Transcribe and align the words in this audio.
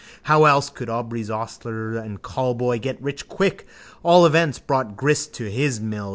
How 0.23 0.45
else 0.45 0.71
could 0.71 0.89
Aubrey's 0.89 1.29
ostler 1.29 1.95
and 1.95 2.23
callboy 2.23 2.81
get 2.81 2.99
rich 3.03 3.27
quick? 3.29 3.67
All 4.01 4.25
events 4.25 4.57
brought 4.57 4.97
grist 4.97 5.31
to 5.35 5.47
his 5.51 5.79
mill. 5.79 6.09